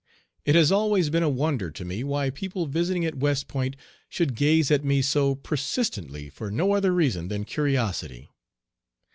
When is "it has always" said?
0.45-1.11